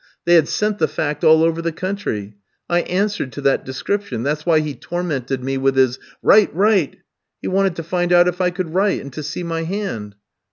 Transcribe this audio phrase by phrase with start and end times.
[0.25, 2.33] They had sent the fact all over the country.
[2.67, 6.95] I answered to that description; that's why he tormented me with his 'Write, write!'
[7.39, 10.15] He wanted to find out if I could write, and to see my hand.